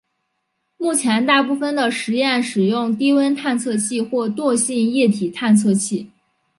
[0.77, 6.09] 目前大部分的实验使用低温探测器或惰性液体探测器。